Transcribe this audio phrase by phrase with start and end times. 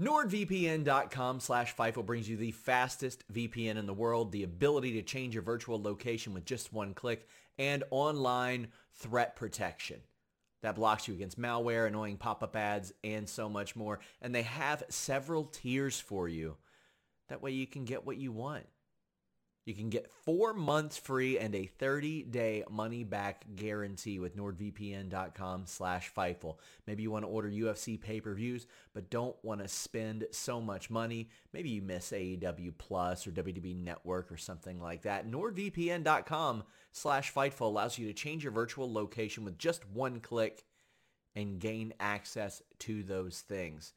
[0.00, 5.34] NordVPN.com slash Fightful brings you the fastest VPN in the world, the ability to change
[5.34, 10.00] your virtual location with just one click, and online threat protection
[10.62, 14.00] that blocks you against malware, annoying pop-up ads, and so much more.
[14.20, 16.56] And they have several tiers for you.
[17.28, 18.66] That way you can get what you want.
[19.64, 26.58] You can get four months free and a 30-day money-back guarantee with NordVPN.com slash Fightful.
[26.86, 31.30] Maybe you want to order UFC pay-per-views, but don't want to spend so much money.
[31.54, 35.30] Maybe you miss AEW Plus or WWE Network or something like that.
[35.30, 40.64] NordVPN.com slash Fightful allows you to change your virtual location with just one click
[41.34, 43.94] and gain access to those things.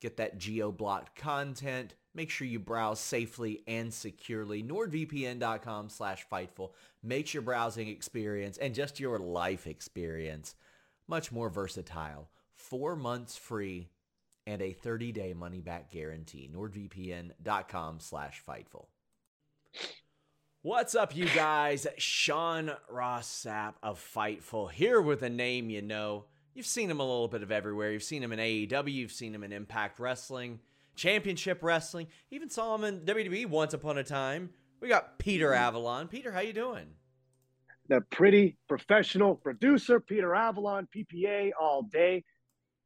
[0.00, 4.60] Get that geo-blocked content, Make sure you browse safely and securely.
[4.64, 10.56] NordVPN.com slash Fightful makes your browsing experience and just your life experience
[11.06, 12.28] much more versatile.
[12.56, 13.90] Four months free
[14.48, 16.50] and a 30-day money-back guarantee.
[16.52, 18.86] NordVPN.com slash Fightful.
[20.62, 21.86] What's up, you guys?
[21.98, 26.24] Sean Ross Sapp of Fightful here with a name you know.
[26.58, 27.92] You've seen him a little bit of everywhere.
[27.92, 28.92] You've seen him in AEW.
[28.92, 30.58] You've seen him in Impact Wrestling.
[30.96, 32.08] Championship Wrestling.
[32.32, 34.50] Even saw him in WWE once upon a time.
[34.80, 36.08] We got Peter Avalon.
[36.08, 36.86] Peter, how you doing?
[37.86, 42.24] The pretty professional producer, Peter Avalon, PPA all day.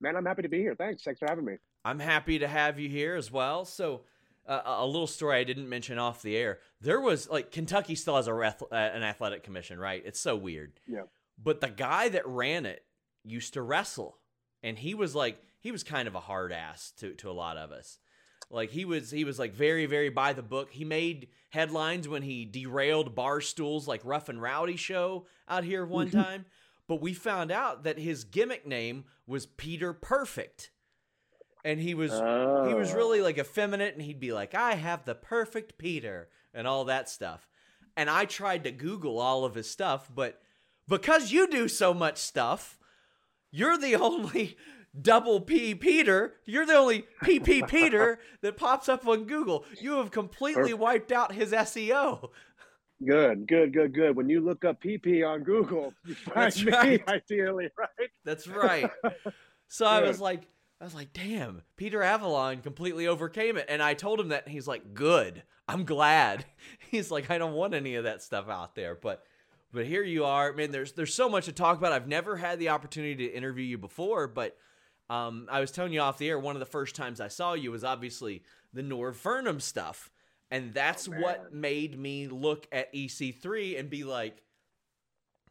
[0.02, 0.74] Man, I'm happy to be here.
[0.74, 1.02] Thanks.
[1.04, 1.54] Thanks for having me.
[1.82, 3.64] I'm happy to have you here as well.
[3.64, 4.02] So,
[4.46, 6.58] uh, a little story I didn't mention off the air.
[6.82, 10.02] There was like Kentucky still has a reth- uh, an athletic commission, right?
[10.04, 10.74] It's so weird.
[10.86, 11.04] Yeah.
[11.42, 12.84] But the guy that ran it
[13.24, 14.18] used to wrestle,
[14.62, 17.56] and he was like he was kind of a hard ass to to a lot
[17.56, 17.98] of us.
[18.50, 20.70] Like he was he was like very very by the book.
[20.72, 26.08] He made headlines when he derailed Barstool's like Rough and Rowdy show out here one
[26.08, 26.20] mm-hmm.
[26.20, 26.44] time.
[26.88, 30.70] But we found out that his gimmick name was Peter Perfect.
[31.64, 32.66] And he was oh.
[32.68, 36.66] he was really like effeminate and he'd be like, "I have the perfect Peter" and
[36.66, 37.48] all that stuff.
[37.96, 40.40] And I tried to Google all of his stuff, but
[40.88, 42.78] because you do so much stuff,
[43.52, 44.56] you're the only
[45.00, 46.34] double P Peter.
[46.44, 49.64] You're the only PP Peter that pops up on Google.
[49.80, 52.30] You have completely wiped out his SEO.
[53.06, 54.16] Good, good, good, good.
[54.16, 57.08] When you look up PP on Google, you find That's me right.
[57.08, 58.10] ideally, right?
[58.24, 58.90] That's right.
[59.68, 60.42] So I was like,
[60.80, 63.66] I was like, damn, Peter Avalon completely overcame it.
[63.68, 65.42] And I told him that, he's like, good.
[65.68, 66.44] I'm glad.
[66.90, 68.94] He's like, I don't want any of that stuff out there.
[69.00, 69.22] But
[69.72, 70.52] but here you are.
[70.52, 71.92] Man, there's there's so much to talk about.
[71.92, 74.56] I've never had the opportunity to interview you before, but
[75.08, 77.54] um, I was telling you off the air, one of the first times I saw
[77.54, 80.10] you was obviously the Norv Fernum stuff.
[80.50, 84.42] And that's oh, what made me look at EC3 and be like,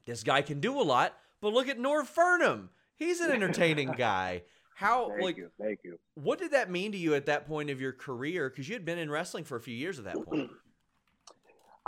[0.05, 2.69] this guy can do a lot, but look at Norv Fernum.
[2.95, 4.43] He's an entertaining guy.
[4.75, 5.99] How thank like you, thank you.
[6.15, 8.49] What did that mean to you at that point of your career?
[8.49, 10.49] Because you had been in wrestling for a few years at that point.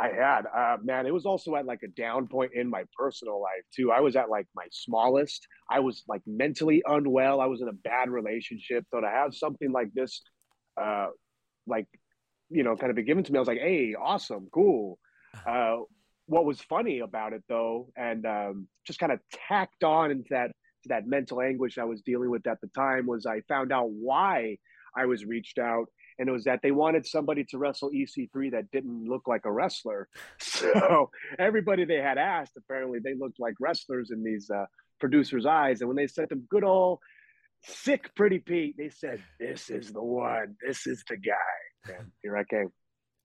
[0.04, 3.42] I had, uh, man, it was also at like a down point in my personal
[3.42, 3.90] life too.
[3.90, 5.48] I was at like my smallest.
[5.70, 7.40] I was like mentally unwell.
[7.40, 8.84] I was in a bad relationship.
[8.92, 10.22] So to have something like this,
[10.82, 11.08] uh,
[11.68, 11.88] like,
[12.50, 15.00] you know, kind of be given to me, I was like, hey, awesome, cool.
[15.48, 15.78] Uh,
[16.26, 20.48] what was funny about it though, and um, just kind of tacked on into that
[20.84, 23.90] to that mental anguish I was dealing with at the time was I found out
[23.90, 24.58] why
[24.98, 25.86] I was reached out
[26.20, 29.52] and it was that they wanted somebody to wrestle EC3 that didn't look like a
[29.52, 30.08] wrestler.
[30.40, 31.10] So
[31.40, 34.66] everybody they had asked, apparently they looked like wrestlers in these uh,
[35.00, 35.82] producers' eyes.
[35.82, 37.00] And when they said them good old
[37.64, 40.56] sick pretty Pete, they said, "This is the one.
[40.66, 42.70] This is the guy." And here I came.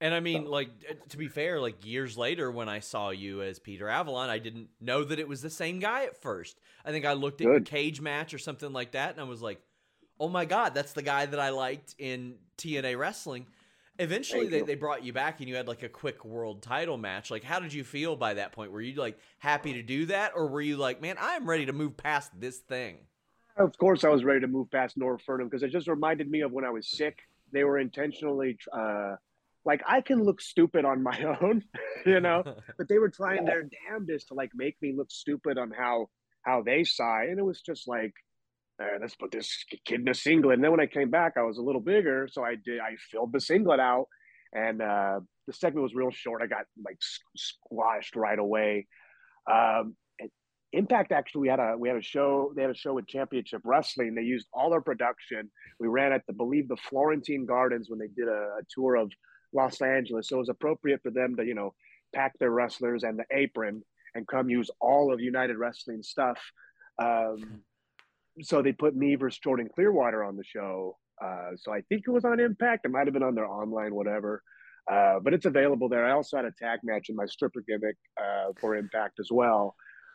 [0.00, 0.70] And I mean, like
[1.08, 4.68] to be fair, like years later when I saw you as Peter Avalon, I didn't
[4.80, 6.60] know that it was the same guy at first.
[6.84, 7.66] I think I looked at Good.
[7.66, 9.60] cage match or something like that, and I was like,
[10.20, 13.46] oh my god, that's the guy that I liked in TNA wrestling.
[14.00, 17.32] Eventually, they, they brought you back and you had like a quick world title match.
[17.32, 18.70] Like, how did you feel by that point?
[18.70, 21.72] Were you like happy to do that, or were you like, man, I'm ready to
[21.72, 22.98] move past this thing?
[23.56, 26.42] Of course, I was ready to move past Norv Fernum because it just reminded me
[26.42, 27.18] of when I was sick.
[27.52, 29.16] They were intentionally, uh,
[29.64, 31.64] like, I can look stupid on my own,
[32.06, 32.44] you know,
[32.78, 36.08] but they were trying their damnedest to like make me look stupid on how
[36.42, 38.14] how they saw, and it was just like
[39.00, 40.54] let's put this kid in a singlet.
[40.54, 42.80] And then when I came back, I was a little bigger, so I did.
[42.80, 44.06] I filled the singlet out,
[44.52, 46.42] and uh, the segment was real short.
[46.42, 46.98] I got like
[47.36, 48.86] squashed right away.
[49.50, 49.96] Um,
[50.74, 53.62] Impact actually we had a we had a show they had a show with Championship
[53.64, 54.14] Wrestling.
[54.14, 55.50] They used all our production.
[55.80, 59.10] We ran at the believe the Florentine Gardens when they did a, a tour of
[59.54, 60.28] Los Angeles.
[60.28, 61.72] So it was appropriate for them to you know
[62.14, 63.82] pack their wrestlers and the apron
[64.14, 66.38] and come use all of United Wrestling stuff.
[66.98, 67.62] Um,
[68.42, 70.96] so they put me versus Jordan Clearwater on the show.
[71.22, 72.84] Uh, so I think it was on Impact.
[72.84, 74.42] It might have been on their online, whatever.
[74.90, 76.06] Uh, but it's available there.
[76.06, 79.74] I also had a tag match in my stripper gimmick uh, for Impact as well.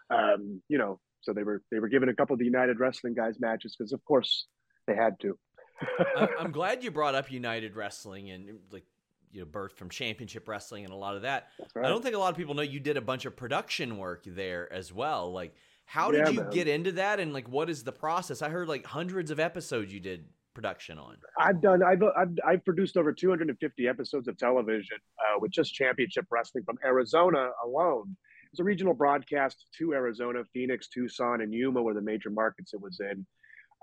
[0.09, 3.13] Um, you know, so they were they were given a couple of the United Wrestling
[3.13, 4.47] guys matches because of course
[4.87, 5.37] they had to.
[6.39, 8.83] I'm glad you brought up United Wrestling and like
[9.31, 11.47] you know birth from championship wrestling and a lot of that.
[11.75, 11.85] Right.
[11.85, 14.23] I don't think a lot of people know you did a bunch of production work
[14.25, 15.31] there as well.
[15.31, 15.55] Like
[15.93, 16.49] how did yeah, you man.
[16.49, 18.41] get into that and like what is the process?
[18.41, 20.25] I heard like hundreds of episodes you did
[20.55, 21.17] production on.
[21.37, 26.25] I've done I've I've, I've produced over 250 episodes of television uh, with just championship
[26.31, 28.17] wrestling from Arizona alone
[28.53, 32.81] was a regional broadcast to Arizona, Phoenix, Tucson, and Yuma were the major markets it
[32.81, 33.25] was in.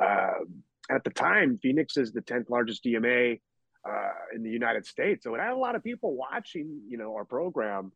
[0.02, 0.44] Uh,
[0.90, 3.40] at the time, Phoenix is the 10th largest DMA
[3.88, 5.24] uh, in the United States.
[5.24, 7.92] So it had a lot of people watching, you know, our program.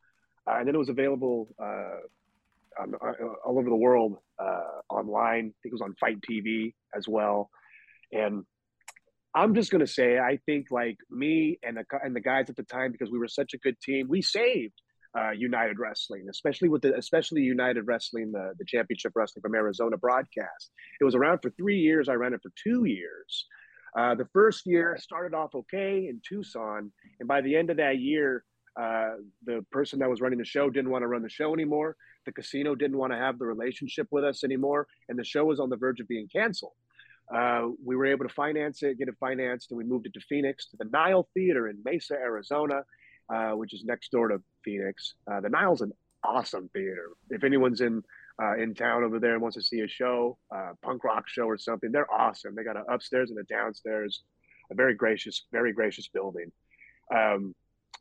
[0.49, 1.49] Uh, and then it was available
[2.81, 5.47] on, uh, all over the world uh, online.
[5.47, 7.51] I think it was on Fight TV as well.
[8.13, 8.45] And
[9.35, 12.57] I'm just going to say, I think like me and the, and the guys at
[12.57, 14.75] the time, because we were such a good team, we saved
[15.19, 19.97] uh, United Wrestling, especially with the especially United Wrestling, the, the championship wrestling from Arizona
[19.97, 20.71] broadcast.
[21.01, 22.09] It was around for three years.
[22.09, 23.47] I ran it for two years.
[23.97, 27.99] Uh, the first year started off okay in Tucson, and by the end of that
[27.99, 28.45] year,
[28.81, 29.11] uh,
[29.45, 31.97] the person that was running the show didn't want to run the show anymore.
[32.25, 35.61] The casino didn't want to have the relationship with us anymore, and the show was
[35.61, 36.73] on the verge of being canceled.
[37.35, 40.21] Uh, we were able to finance it, get it financed, and we moved it to
[40.21, 42.83] Phoenix to the Nile Theater in Mesa, Arizona
[43.29, 45.15] uh, which is next door to Phoenix.
[45.31, 45.93] Uh, the Nile's an
[46.23, 47.11] awesome theater.
[47.31, 48.03] If anyone's in
[48.43, 51.45] uh, in town over there and wants to see a show, uh, punk rock show
[51.45, 52.55] or something, they're awesome.
[52.55, 54.23] They got an upstairs and a downstairs,
[54.73, 56.51] a very gracious, very gracious building.
[57.15, 57.55] Um,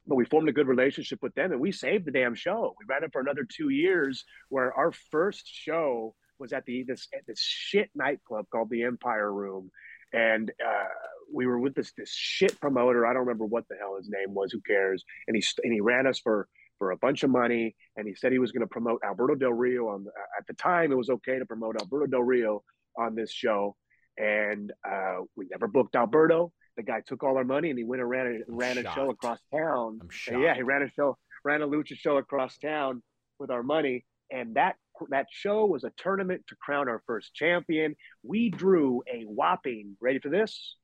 [0.07, 2.75] but we formed a good relationship with them and we saved the damn show.
[2.79, 7.07] We ran it for another two years where our first show was at the this
[7.27, 9.69] this shit nightclub called the Empire Room.
[10.11, 10.87] And uh,
[11.33, 13.05] we were with this this shit promoter.
[13.05, 14.51] I don't remember what the hell his name was.
[14.51, 15.03] Who cares?
[15.27, 16.47] And he and he ran us for
[16.77, 19.53] for a bunch of money, and he said he was going to promote Alberto Del
[19.53, 20.03] Rio on.
[20.03, 22.63] The, at the time, it was okay to promote Alberto Del Rio
[22.97, 23.75] on this show,
[24.17, 26.51] and uh, we never booked Alberto.
[26.77, 29.09] The guy took all our money and he went and ran a, ran a show
[29.09, 29.99] across town.
[30.01, 30.39] I'm shocked.
[30.41, 33.03] yeah, he ran a show, ran a lucha show across town
[33.39, 34.75] with our money, and that
[35.09, 37.95] that show was a tournament to crown our first champion.
[38.23, 40.75] We drew a whopping, ready for this?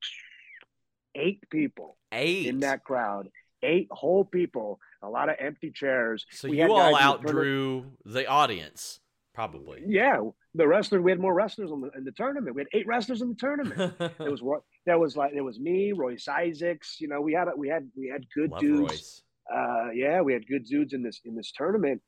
[1.16, 3.30] eight people eight in that crowd
[3.64, 9.00] eight whole people a lot of empty chairs so we you all outdrew the audience
[9.34, 10.20] probably yeah
[10.56, 11.02] the wrestler.
[11.02, 12.56] we had more wrestlers in the, in the tournament.
[12.56, 13.94] We had eight wrestlers in the tournament.
[14.20, 17.48] It was what that was like it was me royce isaacs you know we had
[17.56, 19.24] we had we had good Love dudes.
[19.54, 22.02] Uh yeah we had good dudes in this in this tournament.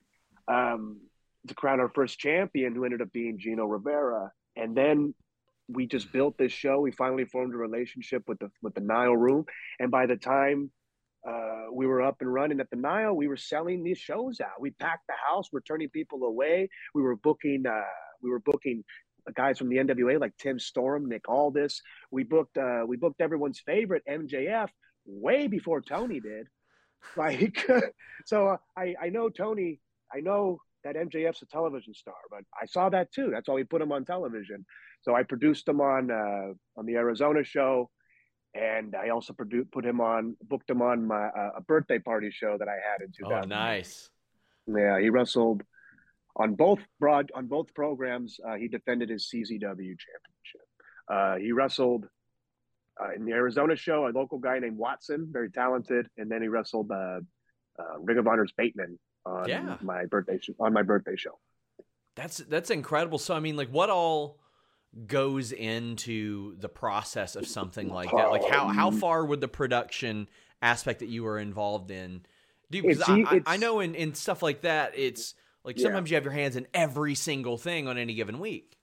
[0.48, 1.00] Um
[1.48, 4.32] to crown our first champion who ended up being gino rivera.
[4.56, 5.14] And then
[5.68, 6.80] we just built this show.
[6.80, 9.46] We finally formed a relationship with the with the Nile Room,
[9.80, 10.72] and by the time
[11.28, 14.60] uh, we were up and running at the Nile, we were selling these shows out.
[14.60, 15.50] We packed the house.
[15.52, 16.70] We're turning people away.
[16.96, 17.66] We were booking.
[17.68, 17.82] Uh,
[18.22, 18.84] we were booking
[19.36, 21.82] guys from the NWA like Tim Storm, Nick Aldis.
[22.12, 22.58] We booked.
[22.58, 24.70] Uh, we booked everyone's favorite MJF
[25.06, 26.48] way before Tony did.
[27.18, 27.68] Like,
[28.28, 29.80] so uh, I I know Tony.
[30.14, 33.32] I know that MJF's a television star, but I saw that too.
[33.32, 34.66] That's why we put him on television.
[35.02, 37.90] So I produced him on uh, on the Arizona show,
[38.54, 42.58] and I also put him on booked him on my uh, a birthday party show
[42.58, 43.52] that I had in 2000.
[43.52, 44.10] Oh, nice.
[44.68, 45.64] Yeah, he wrestled
[46.36, 48.40] on both broad on both programs.
[48.46, 50.68] Uh, he defended his CZW championship.
[51.10, 52.08] Uh, he wrestled
[53.02, 54.08] uh, in the Arizona show.
[54.08, 57.20] A local guy named Watson, very talented, and then he wrestled uh,
[58.00, 59.78] Ring of Honor's Bateman on yeah.
[59.82, 61.40] my birthday on my birthday show.
[62.16, 63.18] That's that's incredible.
[63.18, 64.41] So I mean, like, what all
[65.08, 68.30] goes into the process of something like that?
[68.30, 70.28] Like how how um, far would the production
[70.62, 72.22] aspect that you were involved in
[72.70, 72.82] do?
[72.82, 76.16] Because I, I, know in, in stuff like that, it's like sometimes yeah.
[76.16, 78.78] you have your hands in every single thing on any given week.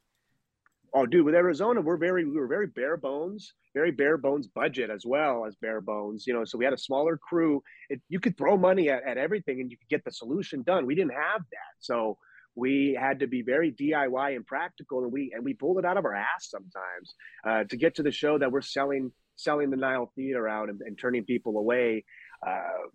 [0.95, 4.89] Oh, dude, with Arizona, we're very we were very bare bones, very bare bones budget
[4.89, 6.27] as well as bare bones.
[6.27, 7.63] You know, so we had a smaller crew.
[7.91, 10.87] It, you could throw money at, at everything and you could get the solution done.
[10.87, 12.17] We didn't have that, so
[12.59, 15.97] we had to be very DIY and practical, and we and we pulled it out
[15.97, 17.15] of our ass sometimes
[17.47, 20.81] uh, to get to the show that we're selling selling the Nile Theater out and,
[20.81, 22.05] and turning people away.
[22.45, 22.89] Uh,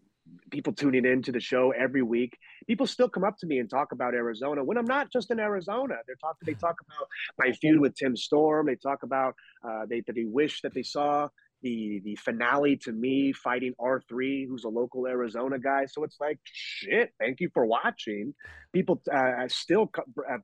[0.51, 2.38] people tuning in to the show every week.
[2.67, 5.39] People still come up to me and talk about Arizona when I'm not just in
[5.39, 5.96] Arizona.
[6.05, 6.46] They're talking.
[6.46, 8.67] They talk about my feud with Tim Storm.
[8.67, 9.36] They talk about
[9.67, 11.29] uh, they that they wish that they saw
[11.63, 15.86] the the finale to me fighting R3, who's a local Arizona guy.
[15.86, 17.12] So it's like shit.
[17.20, 18.36] Thank you for watching.
[18.74, 19.89] People uh, still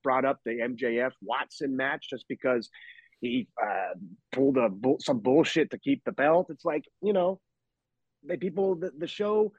[0.01, 2.69] brought up the MJF Watson match just because
[3.21, 3.93] he uh,
[4.31, 6.47] pulled a some bullshit to keep the belt.
[6.49, 7.39] It's like you know,
[8.25, 9.51] the people the, the show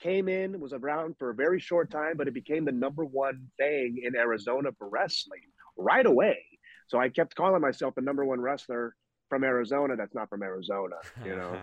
[0.00, 3.46] came in, was around for a very short time, but it became the number one
[3.58, 5.40] thing in Arizona for wrestling
[5.76, 6.38] right away.
[6.88, 8.94] So I kept calling myself the number one wrestler
[9.34, 11.56] from Arizona that's not from Arizona, you know.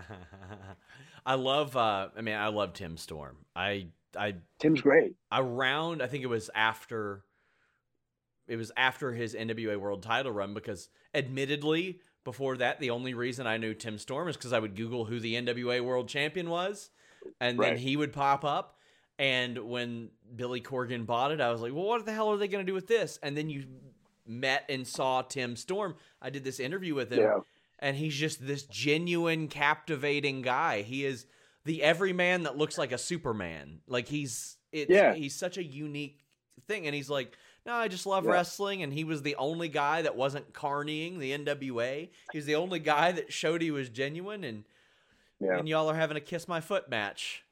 [1.26, 3.38] I love uh I mean I love Tim Storm.
[3.56, 3.88] I
[4.18, 5.16] I Tim's great.
[5.32, 7.24] Around I think it was after
[8.48, 13.48] it was after his NWA World Title run because admittedly before that the only reason
[13.48, 16.90] I knew Tim Storm is cuz I would google who the NWA World Champion was
[17.40, 17.70] and right.
[17.70, 18.78] then he would pop up.
[19.18, 22.48] And when Billy Corgan bought it, I was like, well, what the hell are they
[22.48, 23.20] going to do with this?
[23.22, 23.66] And then you
[24.26, 25.96] met and saw Tim Storm.
[26.22, 27.40] I did this interview with him, yeah.
[27.82, 30.82] And he's just this genuine, captivating guy.
[30.82, 31.26] He is
[31.66, 33.80] the everyman that looks like a Superman.
[33.88, 34.58] Like he's.
[34.72, 35.14] Yeah.
[35.14, 36.20] He's such a unique
[36.68, 37.38] thing, and he's like.
[37.64, 38.32] No, I just love yeah.
[38.32, 42.10] wrestling, and he was the only guy that wasn't carnying the NWA.
[42.32, 44.64] He was the only guy that showed he was genuine, and
[45.40, 45.60] yeah.
[45.60, 47.44] and y'all are having a kiss my foot match.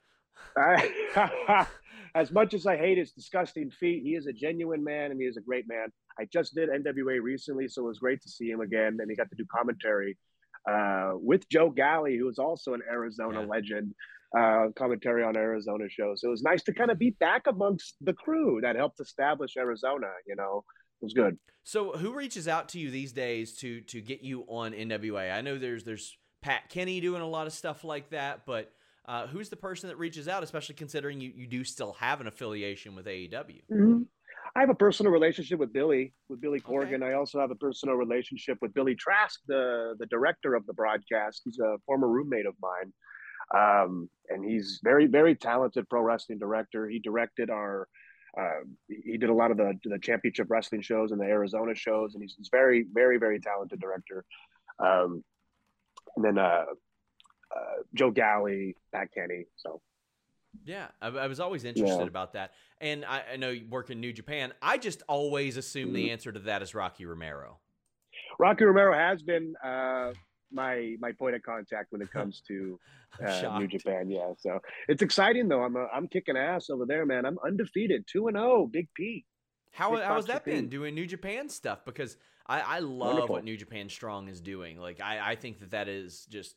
[2.15, 5.27] as much as I hate his disgusting feet, he is a genuine man and he
[5.27, 5.91] is a great man.
[6.19, 9.15] I just did NWA recently, so it was great to see him again, and he
[9.15, 10.17] got to do commentary
[10.69, 13.47] uh, with Joe Galli, who is also an Arizona yeah.
[13.47, 13.93] legend.
[14.38, 16.21] Uh, commentary on Arizona shows.
[16.21, 19.57] So it was nice to kind of be back amongst the crew that helped establish
[19.57, 20.05] Arizona.
[20.27, 20.63] You know,
[21.01, 21.35] it was good.
[21.63, 25.33] So, who reaches out to you these days to to get you on NWA?
[25.33, 28.71] I know there's there's Pat Kenney doing a lot of stuff like that, but
[29.05, 32.27] uh, who's the person that reaches out, especially considering you, you do still have an
[32.27, 33.61] affiliation with AEW?
[33.71, 34.01] Mm-hmm.
[34.56, 36.96] I have a personal relationship with Billy, with Billy Corgan.
[36.96, 37.12] Okay.
[37.12, 41.41] I also have a personal relationship with Billy Trask, the the director of the broadcast.
[41.46, 42.94] He's a former roommate of mine,
[43.53, 46.88] um, and he's very very talented pro wrestling director.
[46.88, 47.88] He directed our.
[48.39, 52.13] Uh, he did a lot of the the championship wrestling shows and the Arizona shows,
[52.13, 54.24] and he's, he's very very very talented director.
[54.79, 55.24] Um,
[56.15, 56.65] and then uh,
[57.56, 59.46] uh, Joe Galli, Pat Kenney.
[59.58, 59.82] So
[60.65, 62.08] yeah, I, I, was always interested yeah.
[62.08, 62.51] about that.
[62.81, 64.53] And I, I, know you work in New Japan.
[64.62, 65.95] I just always assume mm-hmm.
[65.95, 67.59] the answer to that is Rocky Romero.
[68.39, 70.13] Rocky Romero has been uh,
[70.51, 72.79] my my point of contact when it comes to
[73.25, 74.09] uh, New Japan.
[74.09, 75.62] Yeah, so it's exciting though.
[75.62, 77.25] I'm a, I'm kicking ass over there, man.
[77.25, 79.25] I'm undefeated, two and zero, oh, Big P.
[79.71, 81.86] How how has that been doing New Japan stuff?
[81.86, 82.17] Because
[82.48, 83.36] I, I love Wonderful.
[83.36, 84.79] what New Japan Strong is doing.
[84.79, 86.55] Like I, I think that that is just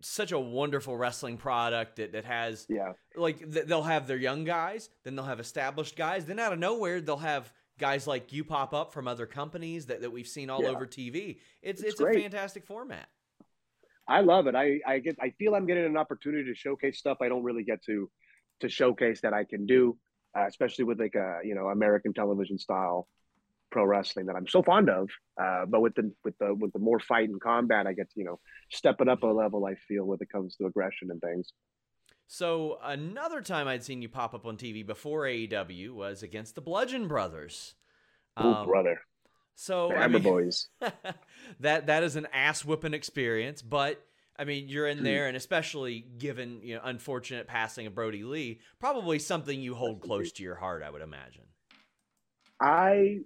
[0.00, 2.92] such a wonderful wrestling product that, that has yeah.
[3.16, 7.00] like they'll have their young guys then they'll have established guys then out of nowhere
[7.00, 10.62] they'll have guys like you pop up from other companies that, that we've seen all
[10.62, 10.68] yeah.
[10.68, 13.08] over tv it's it's, it's a fantastic format.
[14.06, 14.54] I love it.
[14.54, 17.62] I i get i feel i'm getting an opportunity to showcase stuff i don't really
[17.62, 18.10] get to
[18.60, 19.96] to showcase that i can do
[20.36, 23.08] uh, especially with like a you know american television style
[23.70, 25.08] pro wrestling that I'm so fond of.
[25.40, 28.18] Uh, but with the with the with the more fight and combat, I get to
[28.20, 29.64] you know step it up a level.
[29.66, 31.52] I feel when it comes to aggression and things.
[32.26, 36.60] So another time I'd seen you pop up on TV before AEW was against the
[36.60, 37.74] Bludgeon Brothers.
[38.36, 39.00] Um, brother.
[39.56, 40.68] So I mean, boys.
[41.60, 44.02] that that is an ass whipping experience, but
[44.38, 48.60] I mean, you're in there, and especially given you know unfortunate passing of Brodie Lee,
[48.78, 50.82] probably something you hold close to your heart.
[50.82, 51.44] I would imagine.
[52.60, 53.20] I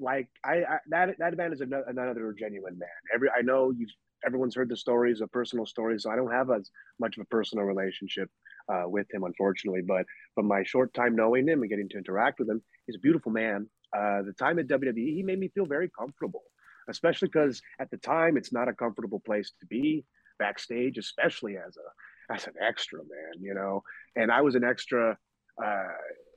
[0.00, 2.88] like I, I that that man is another, another genuine man.
[3.14, 3.86] Every I know you
[4.26, 7.26] everyone's heard the stories of personal stories, so I don't have as much of a
[7.26, 8.28] personal relationship
[8.72, 9.82] uh, with him, unfortunately.
[9.86, 10.04] But
[10.34, 13.32] from my short time knowing him and getting to interact with him, he's a beautiful
[13.32, 13.68] man.
[13.96, 16.42] Uh, the time at WWE, he made me feel very comfortable,
[16.88, 20.04] especially because at the time it's not a comfortable place to be
[20.38, 23.82] backstage, especially as a as an extra man, you know.
[24.16, 25.16] And I was an extra
[25.62, 25.84] uh,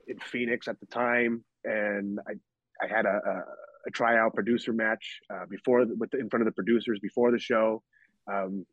[0.08, 2.34] in Phoenix at the time, and I
[2.84, 3.44] I had a, a,
[3.88, 7.38] a tryout producer match uh, before with the, in front of the producers before the
[7.38, 7.82] show,
[8.30, 8.66] um,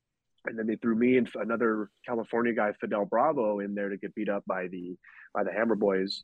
[0.45, 4.15] and then they threw me and another California guy, Fidel Bravo, in there to get
[4.15, 4.95] beat up by the
[5.33, 6.23] by the Hammer Boys.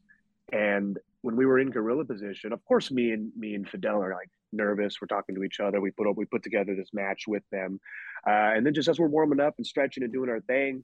[0.51, 4.13] And when we were in gorilla position, of course, me and me and Fidel are
[4.13, 5.01] like nervous.
[5.01, 5.81] We're talking to each other.
[5.81, 7.79] We put up, we put together this match with them,
[8.25, 10.83] uh, and then just as we're warming up and stretching and doing our thing,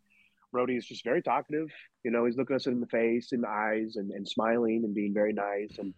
[0.52, 1.70] Brodie is just very talkative.
[2.04, 4.94] You know, he's looking us in the face, in the eyes, and, and smiling and
[4.94, 5.78] being very nice.
[5.80, 5.94] And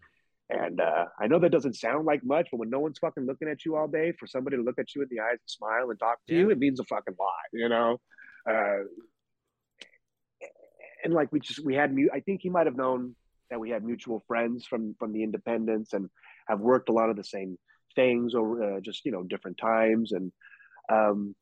[0.50, 3.48] And uh, I know that doesn't sound like much, but when no one's fucking looking
[3.48, 5.90] at you all day, for somebody to look at you in the eyes and smile
[5.90, 6.42] and talk to yeah.
[6.42, 8.00] you, it means a fucking lot, you know.
[8.48, 8.84] Uh,
[11.04, 13.16] and like we just we had I think he might have known
[13.50, 16.10] that we had mutual friends from from the independents and
[16.48, 17.58] have worked a lot of the same
[17.96, 20.32] things over uh, just you know different times and
[20.92, 21.36] um,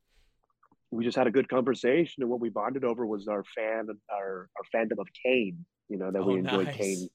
[0.92, 4.50] we just had a good conversation and what we bonded over was our fan our
[4.58, 6.78] our fandom of Kane you know that oh, we enjoyed nice.
[6.78, 7.10] Kane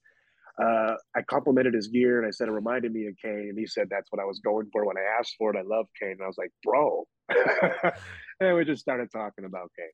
[0.62, 3.66] uh, I complimented his gear and I said it reminded me of Kane, and he
[3.66, 5.58] said that's what I was going for when I asked for it.
[5.58, 7.06] I love Kane, and I was like, bro,
[8.40, 9.88] and we just started talking about Kane.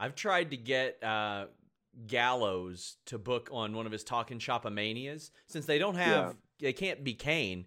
[0.00, 1.46] I've tried to get uh,
[2.06, 6.68] Gallows to book on one of his Talking Shopomanias since they don't have yeah.
[6.68, 7.66] they can't be Kane.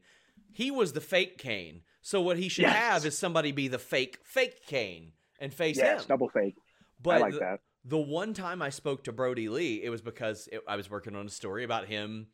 [0.51, 2.75] He was the fake Kane, so what he should yes.
[2.75, 6.07] have is somebody be the fake fake Kane and face yes, him.
[6.09, 6.55] double fake.
[7.01, 7.59] But I like that.
[7.83, 11.15] The one time I spoke to Brodie Lee, it was because it, I was working
[11.15, 12.27] on a story about him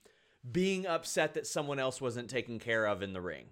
[0.49, 3.45] being upset that someone else wasn't taken care of in the ring.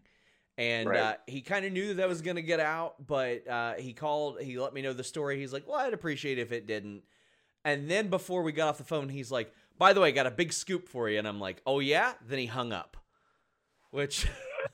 [0.57, 0.99] And right.
[0.99, 4.39] uh, he kind of knew that was going to get out, but uh, he called,
[4.41, 5.37] he let me know the story.
[5.37, 7.03] He's like, Well, I'd appreciate if it didn't.
[7.65, 10.27] And then before we got off the phone, he's like, By the way, I got
[10.27, 11.19] a big scoop for you.
[11.19, 12.13] And I'm like, Oh, yeah?
[12.25, 12.95] Then he hung up,
[13.91, 14.27] which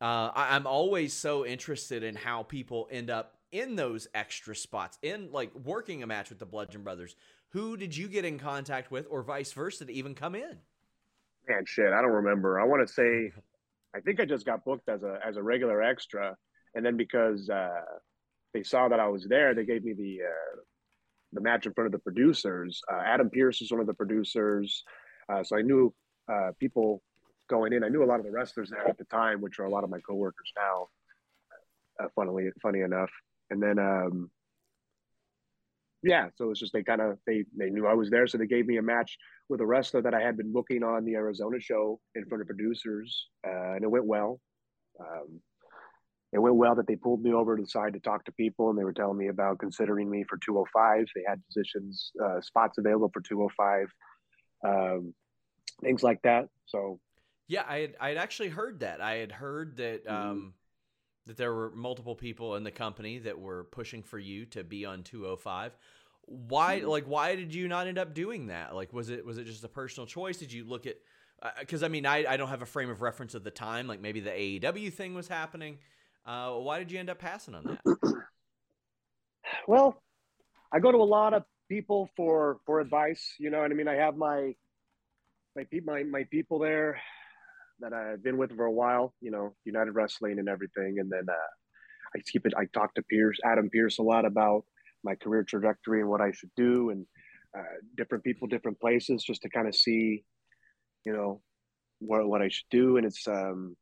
[0.00, 4.98] Uh, I, I'm always so interested in how people end up in those extra spots,
[5.02, 7.16] in like working a match with the Bludgeon Brothers.
[7.50, 10.58] Who did you get in contact with, or vice versa, to even come in?
[11.48, 12.60] Man, shit, I don't remember.
[12.60, 13.32] I want to say,
[13.96, 16.36] I think I just got booked as a as a regular extra,
[16.74, 17.80] and then because uh,
[18.54, 20.60] they saw that I was there, they gave me the uh,
[21.32, 22.80] the match in front of the producers.
[22.92, 24.84] Uh, Adam Pearce is one of the producers,
[25.32, 25.92] uh, so I knew
[26.30, 27.02] uh, people
[27.48, 27.84] going in.
[27.84, 29.84] I knew a lot of the wrestlers there at the time, which are a lot
[29.84, 30.88] of my coworkers now.
[32.00, 33.10] Uh, funnily, funny enough,
[33.50, 34.30] and then um,
[36.02, 38.46] yeah, so it's just they kind of they they knew I was there, so they
[38.46, 39.16] gave me a match
[39.48, 42.46] with a wrestler that I had been booking on the Arizona show in front of
[42.46, 44.40] producers, uh, and it went well.
[45.00, 45.40] Um,
[46.32, 48.68] it went well that they pulled me over to the side to talk to people,
[48.70, 51.06] and they were telling me about considering me for 205.
[51.14, 53.88] They had positions, uh, spots available for 205,
[54.64, 55.14] um,
[55.82, 56.48] things like that.
[56.66, 57.00] So
[57.48, 59.00] yeah, I had I had actually heard that.
[59.00, 60.30] I had heard that mm-hmm.
[60.30, 60.54] um,
[61.26, 64.84] that there were multiple people in the company that were pushing for you to be
[64.84, 65.76] on 205.
[66.26, 66.88] Why mm-hmm.
[66.88, 68.74] like why did you not end up doing that?
[68.74, 70.36] Like was it was it just a personal choice?
[70.36, 70.96] Did you look at
[71.58, 73.86] because uh, I mean I, I don't have a frame of reference at the time
[73.86, 75.78] like maybe the AEW thing was happening.
[76.26, 77.96] Uh, why did you end up passing on that?
[79.66, 80.02] well,
[80.70, 83.36] I go to a lot of people for for advice.
[83.38, 83.88] You know what I mean?
[83.88, 84.54] I have my
[85.56, 87.00] my my my people there
[87.80, 90.96] that I've been with for a while, you know, United Wrestling and everything.
[90.98, 94.64] And then uh, I keep it, I talk to Pearce, Adam Pearce a lot about
[95.04, 97.06] my career trajectory and what I should do and
[97.56, 97.62] uh,
[97.96, 100.24] different people, different places just to kind of see,
[101.04, 101.40] you know,
[102.00, 102.96] what, what I should do.
[102.96, 103.76] And it's um,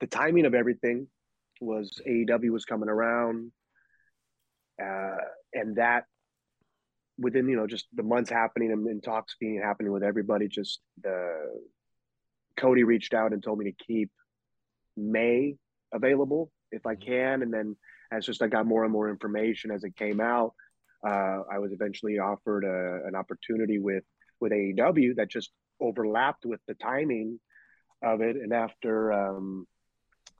[0.00, 1.06] the timing of everything
[1.60, 3.52] was AEW was coming around.
[4.82, 5.16] Uh,
[5.54, 6.04] and that
[7.18, 10.80] within, you know, just the months happening and, and talks being happening with everybody, just
[11.02, 11.38] the
[12.56, 14.10] Cody reached out and told me to keep
[14.96, 15.56] May
[15.92, 17.10] available if I mm-hmm.
[17.10, 17.42] can.
[17.42, 17.76] And then
[18.10, 20.54] as just I got more and more information as it came out,
[21.06, 24.04] uh, I was eventually offered a, an opportunity with
[24.40, 27.40] with AEW that just overlapped with the timing
[28.02, 28.36] of it.
[28.36, 29.66] And after um,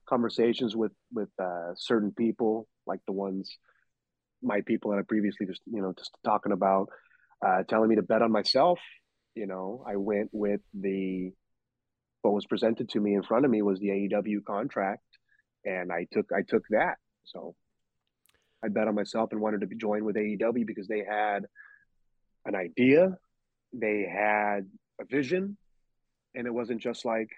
[0.08, 3.56] conversations with with uh, certain people, like the ones
[4.42, 6.88] my people that I previously just you know just talking about,
[7.44, 8.78] uh, telling me to bet on myself.
[9.34, 11.32] You know, I went with the
[12.26, 15.04] what was presented to me in front of me was the AEW contract,
[15.64, 16.96] and I took I took that.
[17.24, 17.54] So
[18.64, 21.46] I bet on myself and wanted to be joined with AEW because they had
[22.44, 23.16] an idea,
[23.72, 24.66] they had
[25.00, 25.56] a vision,
[26.34, 27.30] and it wasn't just like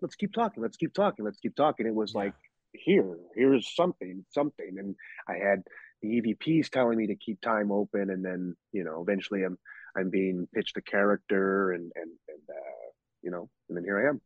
[0.00, 1.86] let's keep talking, let's keep talking, let's keep talking.
[1.86, 2.20] It was yeah.
[2.20, 2.34] like
[2.72, 4.94] here, here's something, something, and
[5.28, 5.64] I had
[6.00, 9.58] the EVPs telling me to keep time open, and then you know eventually I'm
[9.96, 12.81] I'm being pitched a character, and and and uh,
[13.22, 14.20] you know, and then here I am.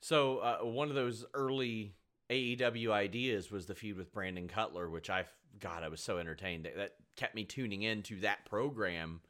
[0.00, 1.94] So uh, one of those early
[2.30, 5.26] AEW ideas was the feud with Brandon Cutler, which I
[5.60, 9.20] God I was so entertained that, that kept me tuning into that program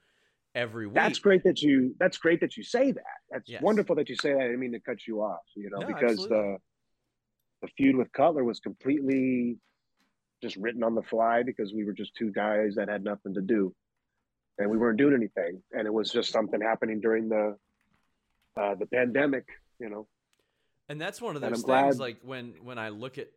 [0.55, 0.95] every week.
[0.95, 1.95] That's great that you.
[1.99, 3.21] That's great that you say that.
[3.31, 3.63] That's yes.
[3.63, 4.41] wonderful that you say that.
[4.41, 5.41] I didn't mean to cut you off.
[5.57, 6.37] You know, no, because absolutely.
[6.37, 6.57] the
[7.63, 9.59] the feud with Cutler was completely
[10.43, 13.41] just written on the fly because we were just two guys that had nothing to
[13.41, 13.75] do,
[14.59, 17.57] and we weren't doing anything, and it was just something happening during the
[18.57, 19.47] uh, the pandemic.
[19.79, 20.07] You know,
[20.89, 21.65] and that's one of those things.
[21.65, 21.99] Glad...
[21.99, 23.29] Like when when I look at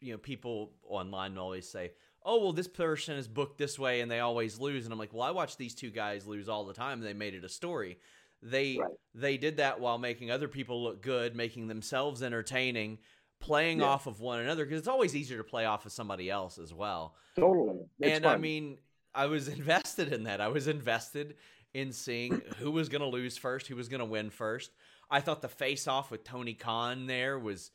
[0.00, 1.92] you know people online always say,
[2.24, 5.12] oh well this person is booked this way and they always lose and i'm like
[5.12, 7.48] well i watch these two guys lose all the time and they made it a
[7.48, 7.98] story
[8.42, 8.90] they right.
[9.14, 12.98] they did that while making other people look good making themselves entertaining
[13.40, 13.86] playing yeah.
[13.86, 16.72] off of one another because it's always easier to play off of somebody else as
[16.72, 18.34] well totally it's and fun.
[18.34, 18.78] i mean
[19.14, 21.34] i was invested in that i was invested
[21.74, 24.70] in seeing who was going to lose first who was going to win first
[25.10, 27.70] i thought the face off with tony khan there was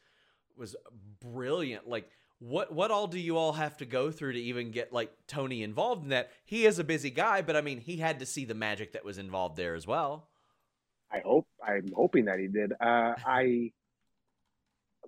[0.56, 0.76] was
[1.20, 4.94] brilliant like what what all do you all have to go through to even get
[4.94, 6.32] like Tony involved in that?
[6.46, 9.04] He is a busy guy, but I mean, he had to see the magic that
[9.04, 10.28] was involved there as well.
[11.12, 12.74] I hope I'm hoping that he did.
[12.74, 13.72] Uh, I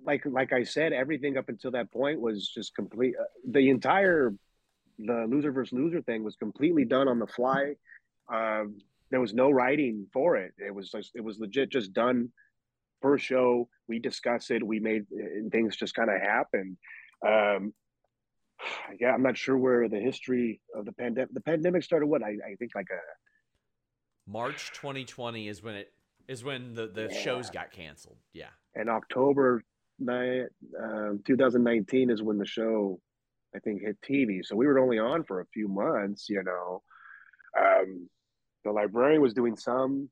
[0.04, 3.14] like like I said, everything up until that point was just complete.
[3.20, 4.34] Uh, the entire
[4.98, 7.74] the loser versus loser thing was completely done on the fly.
[8.32, 8.78] Um,
[9.10, 10.52] there was no writing for it.
[10.58, 12.30] It was just, it was legit just done
[13.00, 13.68] first show.
[13.88, 14.64] We discussed it.
[14.64, 16.76] We made uh, things just kind of happen.
[17.26, 17.72] Um,
[18.98, 21.32] yeah, I'm not sure where the history of the pandemic.
[21.32, 22.06] The pandemic started.
[22.06, 25.92] What I, I think like a March 2020 is when it
[26.28, 27.20] is when the the yeah.
[27.20, 28.18] shows got canceled.
[28.32, 29.64] Yeah, and October
[30.08, 33.00] um, 2019 is when the show
[33.54, 34.44] I think hit TV.
[34.44, 36.28] So we were only on for a few months.
[36.28, 36.82] You know,
[37.58, 38.08] um,
[38.64, 40.08] the librarian was doing some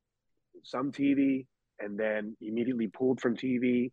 [0.65, 1.47] some TV
[1.81, 3.93] and then immediately pulled from TV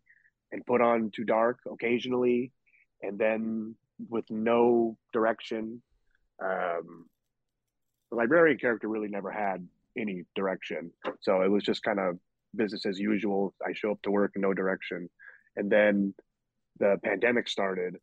[0.52, 2.52] and put on Too Dark occasionally
[3.02, 3.74] and then
[4.08, 5.82] with no direction.
[6.42, 7.06] Um,
[8.10, 9.66] the librarian character really never had
[9.96, 10.90] any direction,
[11.20, 12.18] so it was just kind of
[12.54, 13.54] business as usual.
[13.64, 15.08] I show up to work, no direction,
[15.56, 16.14] and then
[16.78, 17.96] the pandemic started,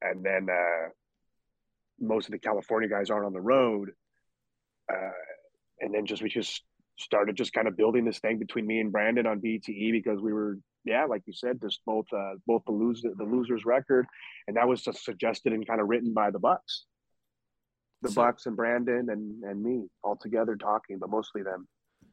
[0.00, 0.88] and then uh,
[1.98, 3.90] most of the California guys aren't on the road,
[4.90, 5.10] uh,
[5.80, 6.62] and then just we just
[6.98, 10.32] started just kind of building this thing between me and Brandon on BTE because we
[10.32, 14.06] were yeah, like you said, just both uh, both the loser the losers record,
[14.48, 16.84] and that was just suggested and kind of written by the Bucks,
[18.02, 21.68] the so, Bucks and Brandon and and me all together talking, but mostly them.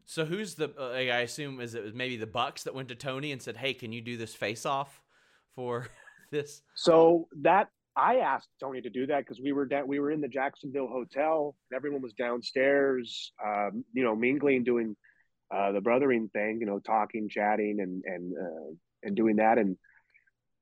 [0.06, 0.74] So who's the?
[0.78, 3.74] Uh, I assume is it maybe the Bucks that went to Tony and said, "Hey,
[3.74, 5.02] can you do this face off
[5.56, 5.88] for
[6.32, 10.12] this?" So that I asked Tony to do that because we were down, we were
[10.12, 14.96] in the Jacksonville hotel and everyone was downstairs, um, you know, mingling, doing
[15.54, 19.58] uh, the brothering thing, you know, talking, chatting, and and uh, and doing that.
[19.58, 19.78] And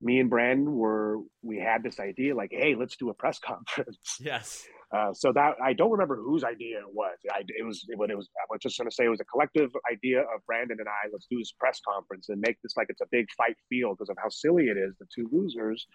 [0.01, 4.17] me and Brandon were we had this idea like, hey, let's do a press conference.
[4.21, 4.65] Yes.
[4.95, 7.17] Uh, so that I don't remember whose idea it was.
[7.33, 8.29] I, it was when it was.
[8.37, 11.09] I was just going to say it was a collective idea of Brandon and I.
[11.11, 14.09] Let's do this press conference and make this like it's a big fight field because
[14.09, 14.95] of how silly it is.
[14.99, 15.85] The two losers,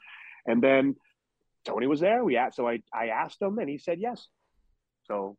[0.47, 0.97] and then
[1.65, 2.25] Tony was there.
[2.25, 4.29] We asked, so I I asked him and he said yes.
[5.05, 5.37] So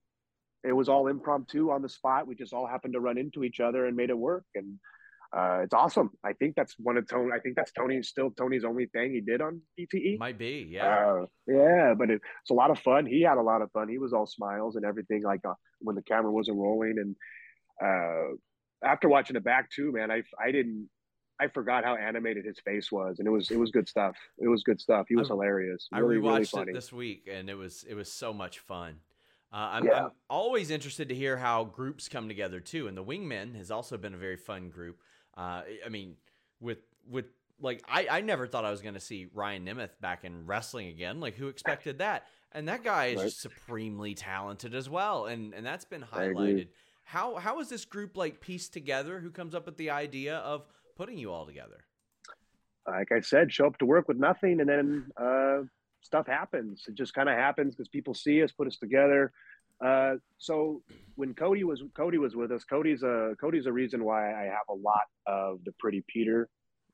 [0.64, 2.28] it was all impromptu on the spot.
[2.28, 4.46] We just all happened to run into each other and made it work.
[4.54, 4.80] And
[5.36, 6.12] uh, it's awesome.
[6.24, 7.32] I think that's one of Tony.
[7.34, 10.20] I think that's Tony's still Tony's only thing he did on BTE.
[10.20, 11.94] Might be, yeah, uh, yeah.
[11.98, 13.06] But it, it's a lot of fun.
[13.06, 13.88] He had a lot of fun.
[13.88, 16.96] He was all smiles and everything, like uh, when the camera wasn't rolling.
[16.98, 17.16] And
[17.82, 18.36] uh,
[18.86, 20.90] after watching it back too, man, I I didn't.
[21.41, 24.15] I forgot how animated his face was, and it was it was good stuff.
[24.38, 25.08] It was good stuff.
[25.10, 25.89] He was I, hilarious.
[25.91, 28.97] Really, I rewatched really it this week, and it was it was so much fun.
[29.51, 30.06] Uh, I'm, yeah.
[30.06, 33.97] I'm, always interested to hear how groups come together too, and the Wingmen has also
[33.97, 35.01] been a very fun group.
[35.36, 36.15] Uh, I mean,
[36.60, 36.77] with
[37.10, 37.25] with
[37.60, 40.89] like I, I never thought I was going to see Ryan Nemeth back in wrestling
[40.89, 41.19] again.
[41.19, 42.27] Like who expected that?
[42.51, 43.32] And that guy is Right.
[43.32, 46.67] supremely talented as well, and and that's been highlighted.
[47.04, 49.19] How how is this group like pieced together?
[49.19, 50.65] Who comes up with the idea of
[51.02, 51.84] putting you all together?
[52.88, 55.60] like I said, show up to work with nothing, and then uh,
[56.02, 56.84] stuff happens.
[56.88, 59.32] It just kind of happens because people see us, put us together.
[59.84, 60.82] Uh, so
[61.16, 64.68] when Cody was Cody was with us, Cody's a Cody's a reason why I have
[64.70, 66.50] a lot of the Pretty Peter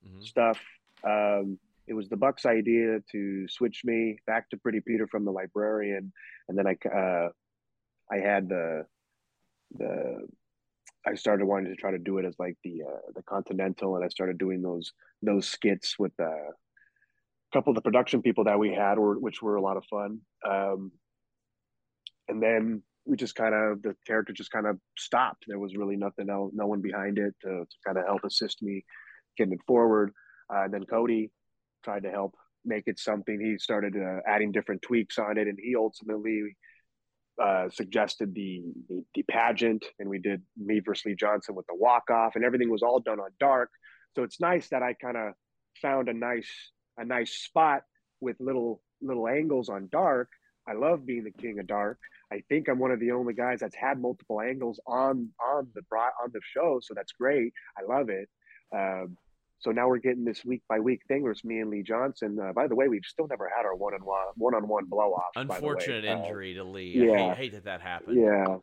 [0.06, 0.22] Mhm.
[0.22, 0.60] stuff.
[1.04, 5.32] Um, it was the Bucks' idea to switch me back to Pretty Peter from the
[5.32, 6.12] librarian,
[6.48, 7.30] and then I uh,
[8.10, 8.86] I had the
[9.78, 10.28] the
[11.06, 14.04] I started wanting to try to do it as like the uh, the Continental, and
[14.04, 18.58] I started doing those those skits with uh, a couple of the production people that
[18.58, 20.20] we had, which were a lot of fun.
[20.48, 20.92] Um,
[22.28, 25.44] and then we just kind of the character just kind of stopped.
[25.46, 28.62] There was really nothing else, no one behind it to, to kind of help assist
[28.62, 28.84] me
[29.38, 30.12] getting it forward.
[30.52, 31.30] Uh, and then Cody
[31.84, 32.34] tried to help
[32.64, 33.40] make it something.
[33.40, 36.56] He started uh, adding different tweaks on it, and he ultimately
[37.42, 41.74] uh, suggested the, the the pageant, and we did me versus Lee Johnson with the
[41.74, 43.70] walk off, and everything was all done on dark.
[44.16, 45.34] So it's nice that I kind of
[45.80, 46.50] found a nice
[46.96, 47.82] a nice spot
[48.20, 50.28] with little little angles on dark.
[50.68, 51.98] I love being the king of dark.
[52.32, 55.82] I think I'm one of the only guys that's had multiple angles on on the
[55.96, 57.52] on the show, so that's great.
[57.78, 58.28] I love it.
[58.74, 59.16] Um,
[59.58, 62.38] so now we're getting this week by week thing where it's me and Lee Johnson.
[62.40, 64.84] Uh, by the way, we've still never had our one on one one on one
[64.86, 65.32] blow off.
[65.36, 66.92] Unfortunate Uh, injury to Lee.
[66.94, 67.12] yeah.
[67.12, 68.20] I hate, hate that that happened.
[68.20, 68.56] yeah.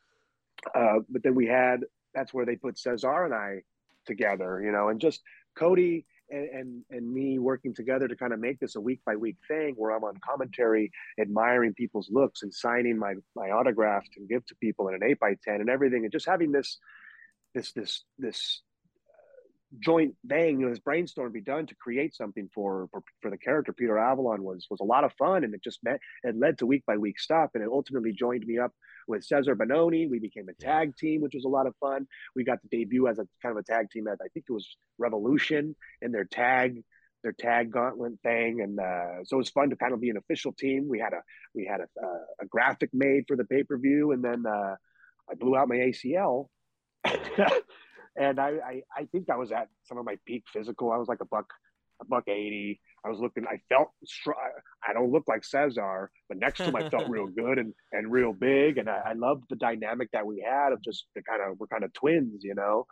[0.74, 1.82] Uh, but then we had
[2.14, 3.62] that's where they put Cesar and I
[4.06, 5.22] together, you know, and just
[5.56, 9.16] Cody and, and and me working together to kind of make this a week by
[9.16, 14.22] week thing where I'm on commentary, admiring people's looks and signing my my autograph to
[14.28, 16.80] give to people in an eight by ten and everything, and just having this
[17.54, 18.75] this this this uh,
[19.80, 23.38] joint bang, you know, this brainstorm be done to create something for, for for the
[23.38, 26.58] character Peter Avalon was was a lot of fun, and it just met it led
[26.60, 28.72] to week by week stuff, and it ultimately joined me up
[29.08, 30.10] with Cesar Bononi.
[30.10, 32.08] We became a tag team, which was a lot of fun.
[32.36, 34.54] We got to debut as a kind of a tag team at I think it
[34.54, 36.84] was Revolution in their tag
[37.24, 40.18] their tag gauntlet thing, and uh, so it was fun to kind of be an
[40.18, 40.88] official team.
[40.88, 41.22] We had a
[41.56, 42.06] we had a,
[42.42, 44.76] a graphic made for the pay per view, and then uh,
[45.30, 46.50] I blew out my ACL.
[48.18, 50.92] and I, I I think I was at some of my peak physical.
[50.92, 51.48] I was like a buck
[52.02, 52.80] a buck eighty.
[53.06, 53.46] I was looking.
[53.48, 53.90] I felt.
[54.88, 58.12] I don't look like Cesar, but next to him, I felt real good and and
[58.12, 58.78] real big.
[58.78, 61.68] And I, I loved the dynamic that we had of just the kind of we're
[61.68, 62.88] kind of twins, you know.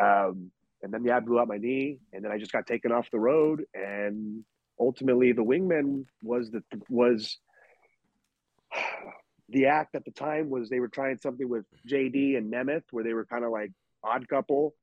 [0.00, 0.50] Um,
[0.82, 3.10] and then yeah, I blew out my knee, and then I just got taken off
[3.10, 3.64] the road.
[3.74, 4.44] And
[4.80, 7.38] ultimately, the wingman was the was
[9.48, 13.04] the act at the time was they were trying something with JD and Nemeth, where
[13.04, 13.70] they were kind of like
[14.04, 14.74] odd couple.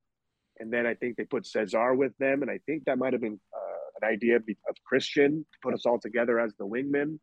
[0.59, 3.21] And then I think they put Cesar with them, and I think that might have
[3.21, 7.19] been uh, an idea of Christian to put us all together as the wingmen.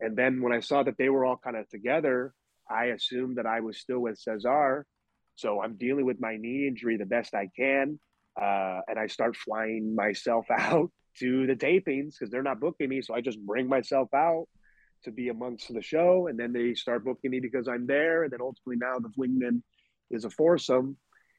[0.00, 2.32] And then when I saw that they were all kind of together,
[2.70, 4.86] I assumed that I was still with Cesar.
[5.36, 7.98] So I'm dealing with my knee injury the best I can,
[8.40, 13.02] uh, and I start flying myself out to the tapings because they're not booking me.
[13.02, 14.46] So I just bring myself out
[15.04, 18.24] to be amongst the show, and then they start booking me because I'm there.
[18.24, 19.62] And then ultimately now the wingman
[20.10, 20.96] is a foursome,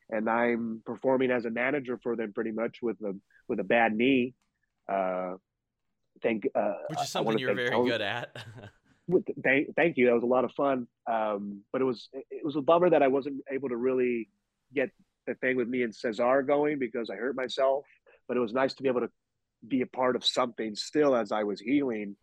[0.09, 3.15] and I'm performing as a manager for them pretty much with a
[3.47, 4.33] with a bad knee.
[4.91, 5.33] Uh,
[6.21, 8.35] thank uh, Which is something you're very Tony- good at.
[9.43, 10.07] thank, thank you.
[10.07, 10.87] That was a lot of fun.
[11.09, 14.29] Um, but it was it was a bummer that I wasn't able to really
[14.73, 14.89] get
[15.27, 17.85] the thing with me and Cesar going because I hurt myself.
[18.27, 19.09] But it was nice to be able to
[19.67, 22.15] be a part of something still as I was healing.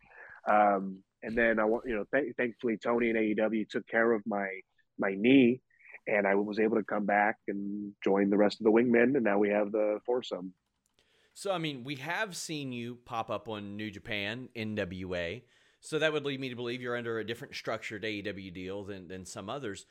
[0.49, 4.21] Um, and then I want you know, th- thankfully Tony and AEW took care of
[4.25, 4.47] my
[4.99, 5.61] my knee,
[6.07, 9.23] and I was able to come back and join the rest of the wingmen, and
[9.23, 10.53] now we have the foursome.
[11.33, 15.41] So, I mean, we have seen you pop up on New Japan, NWA.
[15.79, 19.07] So that would lead me to believe you're under a different structured AEW deal than,
[19.07, 19.85] than some others.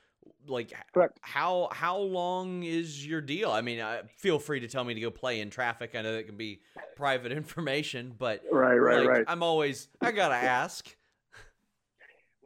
[0.46, 1.18] Like, Correct.
[1.20, 3.50] how how long is your deal?
[3.50, 5.94] I mean, uh, feel free to tell me to go play in traffic.
[5.96, 6.60] I know that can be
[6.96, 9.24] private information, but Right, right, like, right.
[9.26, 10.96] I'm always I gotta ask.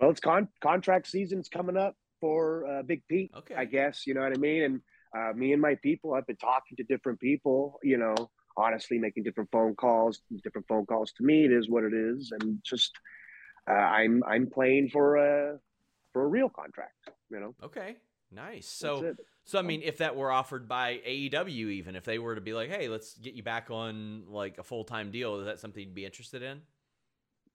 [0.00, 3.54] Well, it's con- contract season's coming up for uh, Big Pete, Okay.
[3.54, 4.06] I guess.
[4.06, 4.62] You know what I mean?
[4.62, 4.80] And
[5.16, 7.78] uh, me and my people, I've been talking to different people.
[7.82, 8.14] You know,
[8.56, 11.44] honestly, making different phone calls, different phone calls to me.
[11.44, 12.92] It is what it is, and just
[13.70, 15.58] uh, I'm I'm playing for a
[16.12, 17.10] for a real contract.
[17.30, 17.96] You know, Okay,
[18.32, 18.66] nice.
[18.66, 22.40] So so I mean, if that were offered by AEW, even if they were to
[22.40, 25.60] be like, hey, let's get you back on like a full time deal, is that
[25.60, 26.62] something you'd be interested in?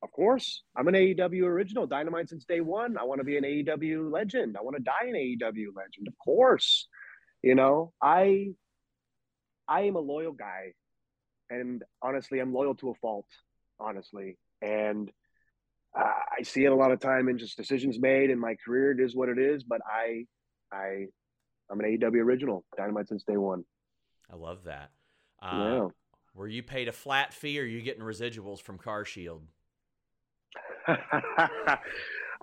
[0.04, 2.98] Of course, I'm an AEW original, Dynamite since day one.
[2.98, 4.58] I want to be an AEW legend.
[4.58, 6.08] I want to die an AEW legend.
[6.08, 6.88] Of course,
[7.44, 8.50] you know, I
[9.68, 10.74] I am a loyal guy,
[11.50, 13.28] and honestly, I'm loyal to a fault,
[13.80, 14.38] honestly.
[14.62, 15.12] And
[15.98, 16.04] uh,
[16.40, 18.92] I see it a lot of time in just decisions made in my career.
[18.92, 20.26] It is what it is, but I,
[20.72, 21.06] I,
[21.70, 23.64] I'm an AEW original, Dynamite since day one.
[24.32, 24.92] I love that.
[25.42, 25.88] Uh, yeah.
[26.34, 29.44] Were you paid a flat fee, or are you getting residuals from Car Shield?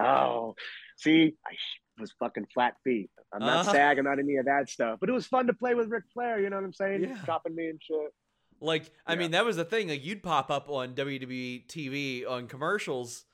[0.00, 0.54] oh,
[0.96, 3.10] see, I was fucking flat feet.
[3.32, 3.72] I'm not uh-huh.
[3.72, 3.98] SAG.
[3.98, 4.98] I'm not any of that stuff.
[5.00, 6.40] But it was fun to play with Ric Flair.
[6.40, 7.04] You know what I'm saying?
[7.04, 7.18] Yeah.
[7.26, 8.12] Chopping me and shit.
[8.60, 9.18] Like, I yeah.
[9.18, 9.88] mean, that was the thing.
[9.88, 13.24] Like, you'd pop up on WWE TV on commercials,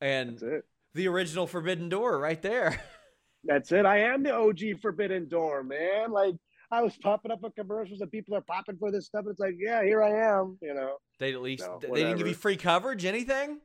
[0.00, 0.62] and
[0.94, 2.80] the original Forbidden Door right there.
[3.44, 3.86] That's it.
[3.86, 6.12] I am the OG Forbidden Door, man.
[6.12, 6.34] Like,
[6.70, 9.22] I was popping up on commercials and people are popping for this stuff.
[9.22, 10.58] And It's like, yeah, here I am.
[10.62, 13.60] You know, they at least they didn't give you free coverage, anything,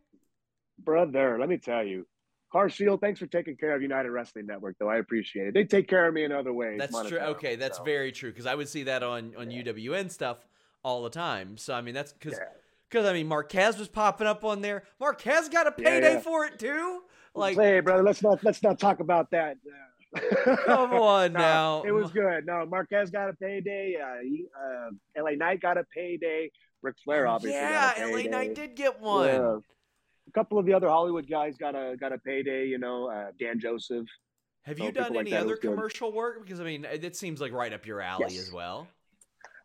[0.80, 1.38] brother.
[1.40, 2.06] Let me tell you,
[2.52, 4.90] Car Shield, thanks for taking care of United Wrestling Network, though.
[4.90, 5.54] I appreciate it.
[5.54, 6.80] They take care of me in other ways.
[6.80, 7.20] That's true.
[7.20, 7.84] Okay, that's so.
[7.84, 9.64] very true because I would see that on on yeah.
[9.64, 10.38] UWN stuff
[10.84, 11.58] all the time.
[11.58, 12.40] So I mean, that's because
[12.90, 13.10] because yeah.
[13.10, 14.84] I mean, Marquez was popping up on there.
[15.00, 17.02] Marquez got a payday yeah, for it too.
[17.34, 19.58] Like, hey, brother, let's not let's not talk about that.
[20.66, 21.84] Come on no, now.
[21.84, 22.46] It was good.
[22.46, 23.98] No, Marquez got a payday.
[24.02, 26.52] Uh, he, uh, LA Knight got a payday.
[26.82, 27.60] Ric Flair obviously.
[27.60, 29.62] Yeah, LA Knight did get one.
[30.36, 32.68] Couple of the other Hollywood guys got a got a payday.
[32.68, 34.06] You know, uh, Dan Joseph.
[34.64, 36.44] Have you so done any like other commercial work?
[36.44, 38.48] Because I mean, it seems like right up your alley yes.
[38.48, 38.88] as well.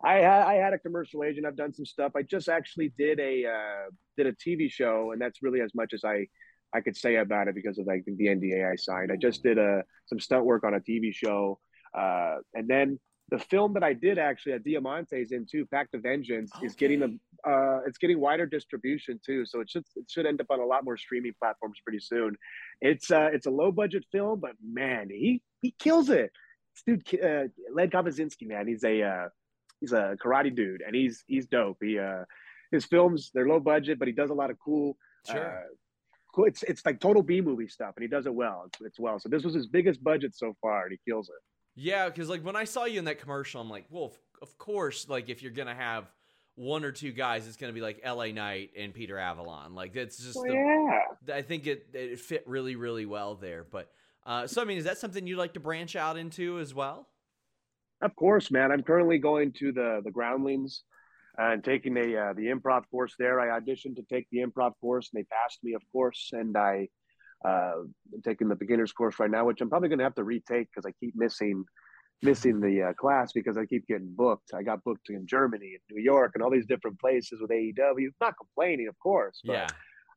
[0.03, 1.47] I had I had a commercial agent.
[1.47, 2.13] I've done some stuff.
[2.17, 5.93] I just actually did a uh, did a TV show, and that's really as much
[5.93, 6.27] as I
[6.73, 9.11] I could say about it because of like the NDA I signed.
[9.13, 11.59] I just did a some stunt work on a TV show,
[11.99, 12.99] uh, and then
[13.31, 16.67] the film that I did actually at Diamante's in too, Pact of Vengeance, okay.
[16.67, 19.47] is getting a uh, it's getting wider distribution too.
[19.47, 22.37] So it should it should end up on a lot more streaming platforms pretty soon.
[22.81, 26.33] It's uh it's a low budget film, but man, he he kills it.
[26.87, 29.29] This dude, uh, Led Kabaczynski, man, he's a uh,
[29.81, 31.79] he's a karate dude, and he's he's dope.
[31.81, 32.25] He uh
[32.73, 34.97] his films they're low budget, but he does a lot of cool.
[35.31, 35.47] Sure.
[35.47, 35.63] Uh,
[36.35, 36.47] cool.
[36.47, 38.65] It's it's like total B movie stuff, and he does it well.
[38.67, 39.19] It's, it's well.
[39.21, 41.43] So this was his biggest budget so far, and he kills it.
[41.75, 45.09] Yeah, because like when I saw you in that commercial, I'm like, well, of, course,
[45.09, 46.11] like if you're gonna have
[46.55, 48.33] one or two guys, it's gonna be like L.A.
[48.33, 49.75] Knight and Peter Avalon.
[49.75, 51.35] Like that's just well, the, yeah.
[51.35, 53.65] I think it it fit really really well there.
[53.71, 53.91] But
[54.27, 57.09] uh, so I mean, is that something you'd like to branch out into as well?
[58.03, 58.73] Of course, man.
[58.73, 60.83] I'm currently going to the the Groundlings
[61.39, 63.41] and taking a uh, the improv course there.
[63.41, 66.31] I auditioned to take the improv course, and they passed me, of course.
[66.33, 66.89] And I
[67.47, 67.73] uh,
[68.15, 70.69] am taking the beginners course right now, which I'm probably going to have to retake
[70.75, 71.65] because I keep missing
[72.23, 74.53] missing the uh, class because I keep getting booked.
[74.55, 78.09] I got booked in Germany and New York and all these different places with AEW.
[78.21, 79.41] Not complaining, of course.
[79.45, 79.69] But, yeah.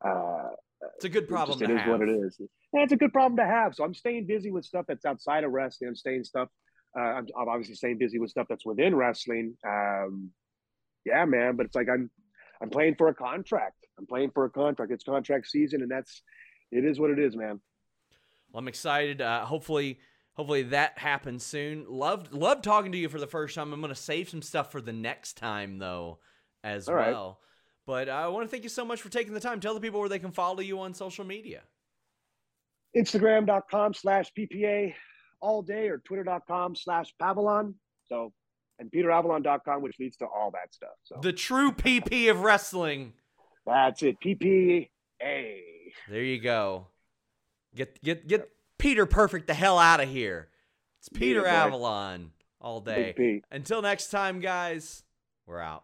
[0.05, 0.49] Uh,
[0.95, 1.57] it's a good problem.
[1.57, 2.37] It, just, it is what it is.
[2.73, 3.73] Yeah, it's a good problem to have.
[3.73, 5.89] So I'm staying busy with stuff that's outside of wrestling.
[5.89, 6.49] I'm staying stuff.
[6.97, 9.55] Uh, I'm, I'm, obviously staying busy with stuff that's within wrestling.
[9.65, 10.31] Um,
[11.05, 11.55] yeah, man.
[11.55, 12.09] But it's like I'm
[12.61, 13.77] I'm playing for a contract.
[13.97, 14.91] I'm playing for a contract.
[14.91, 16.21] It's contract season, and that's
[16.73, 17.59] it is what it is, man.
[18.51, 19.21] Well, I'm excited.
[19.21, 19.99] Uh, hopefully,
[20.33, 21.85] hopefully that happens soon.
[21.87, 23.73] Loved loved talking to you for the first time.
[23.73, 26.19] I'm going to save some stuff for the next time though,
[26.63, 27.39] as All well.
[27.85, 28.07] Right.
[28.07, 29.59] But I want to thank you so much for taking the time.
[29.59, 31.61] Tell the people where they can follow you on social media.
[32.95, 34.93] Instagram.com slash PPA
[35.41, 37.73] all day or twitter.com slash Pavalon.
[38.05, 38.31] So
[38.79, 40.91] and PeterAvalon.com, which leads to all that stuff.
[41.03, 43.13] So the true PP of wrestling.
[43.65, 44.17] That's it.
[44.23, 44.89] PPA.
[46.09, 46.87] There you go.
[47.75, 50.49] Get get get Peter Perfect the hell out of here.
[50.99, 53.41] It's Peter yeah, Avalon all day.
[53.51, 55.03] Until next time, guys,
[55.45, 55.83] we're out.